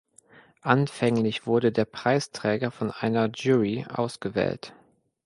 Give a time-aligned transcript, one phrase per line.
[0.63, 4.73] Anfänglich wurde der Preisträger von einer Jury ausgewählt.